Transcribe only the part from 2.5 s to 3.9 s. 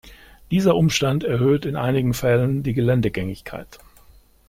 die Geländegängigkeit.